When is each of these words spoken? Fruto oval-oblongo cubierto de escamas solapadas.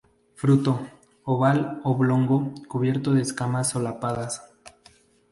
Fruto 0.33 0.79
oval-oblongo 1.25 2.55
cubierto 2.67 3.11
de 3.13 3.21
escamas 3.21 3.69
solapadas. 3.69 4.41